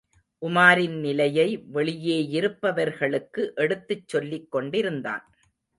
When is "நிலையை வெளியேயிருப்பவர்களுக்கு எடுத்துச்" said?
0.99-4.07